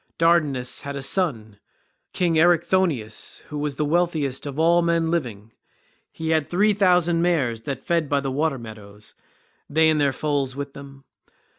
Dardanus 0.17 0.81
had 0.81 0.95
a 0.95 1.03
son, 1.03 1.59
king 2.11 2.33
Erichthonius, 2.35 3.41
who 3.49 3.59
was 3.59 3.77
wealthiest 3.77 4.47
of 4.47 4.57
all 4.57 4.81
men 4.81 5.11
living; 5.11 5.51
he 6.11 6.29
had 6.31 6.47
three 6.49 6.73
thousand 6.73 7.21
mares 7.21 7.61
that 7.69 7.85
fed 7.85 8.09
by 8.09 8.19
the 8.19 8.31
water 8.31 8.57
meadows, 8.57 9.13
they 9.69 9.91
and 9.91 10.01
their 10.01 10.11
foals 10.11 10.55
with 10.55 10.73
them. 10.73 11.03